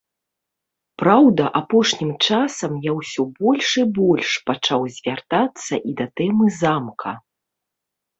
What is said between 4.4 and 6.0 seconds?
пачаў звяртацца і